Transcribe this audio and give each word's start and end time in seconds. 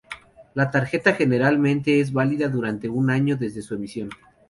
La 0.55 0.71
tarjeta 0.71 1.13
generalmente 1.13 1.99
es 2.01 2.11
válida 2.11 2.47
durante 2.49 2.89
un 2.89 3.11
año 3.11 3.37
desde 3.37 3.61
su 3.61 3.75
emisión. 3.75 4.09